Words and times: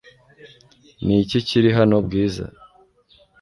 Ni 1.05 1.15
iki 1.23 1.39
kiri 1.47 1.69
hano, 1.77 1.95
Bwiza? 2.05 2.45